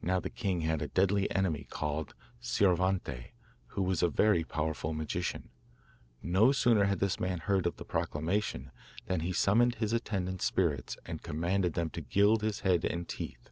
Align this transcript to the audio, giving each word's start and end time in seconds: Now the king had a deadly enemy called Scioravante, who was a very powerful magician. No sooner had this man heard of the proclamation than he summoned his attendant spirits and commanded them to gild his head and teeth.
Now 0.00 0.20
the 0.20 0.30
king 0.30 0.60
had 0.60 0.80
a 0.80 0.86
deadly 0.86 1.28
enemy 1.34 1.66
called 1.68 2.14
Scioravante, 2.40 3.32
who 3.74 3.82
was 3.82 4.00
a 4.00 4.08
very 4.08 4.44
powerful 4.44 4.92
magician. 4.94 5.48
No 6.22 6.52
sooner 6.52 6.84
had 6.84 7.00
this 7.00 7.18
man 7.18 7.40
heard 7.40 7.66
of 7.66 7.74
the 7.76 7.84
proclamation 7.84 8.70
than 9.06 9.22
he 9.22 9.32
summoned 9.32 9.74
his 9.74 9.92
attendant 9.92 10.40
spirits 10.40 10.96
and 11.04 11.20
commanded 11.24 11.72
them 11.74 11.90
to 11.90 12.00
gild 12.00 12.42
his 12.42 12.60
head 12.60 12.84
and 12.84 13.08
teeth. 13.08 13.50